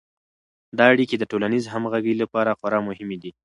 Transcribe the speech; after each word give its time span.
دا 0.77 0.85
اړیکې 0.93 1.15
د 1.19 1.23
ټولنیز 1.31 1.63
همغږي 1.73 2.13
لپاره 2.21 2.57
خورا 2.59 2.79
مهمې 2.87 3.17
دي. 3.23 3.31